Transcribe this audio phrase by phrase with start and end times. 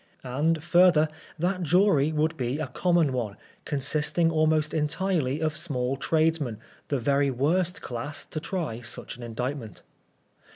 [0.23, 1.07] And, further,
[1.37, 7.29] that jury would be a common one, consisting almost entirely of small tradesmen, the very
[7.29, 9.83] worst class to try such aa indictment.